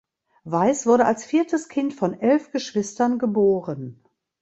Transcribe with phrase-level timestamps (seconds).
[0.45, 4.03] Weiß wurde als viertes Kind von elf Geschwistern geboren.